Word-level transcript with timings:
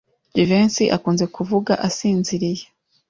Jivency 0.35 0.85
akunze 0.95 1.25
kuvuga 1.35 1.73
asinziriye. 1.87 2.63